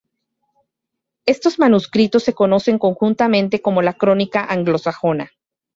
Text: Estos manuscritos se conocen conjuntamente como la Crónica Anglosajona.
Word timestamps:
Estos 1.27 1.59
manuscritos 1.59 2.23
se 2.23 2.33
conocen 2.33 2.79
conjuntamente 2.79 3.61
como 3.61 3.83
la 3.83 3.93
Crónica 3.93 4.45
Anglosajona. 4.51 5.29